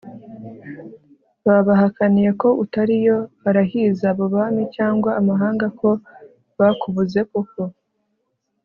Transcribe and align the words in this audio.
Babahakaniye 1.45 2.29
ko 2.41 2.49
utariyo 2.63 3.17
arahiza 3.49 4.05
abo 4.13 4.25
bami 4.35 4.63
cyangwa 4.75 5.09
amahanga 5.19 5.65
ko 5.79 5.89
bakubuze 6.59 7.21
koko 7.31 7.63